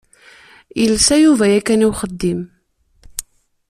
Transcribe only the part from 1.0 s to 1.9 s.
Yuba yakan i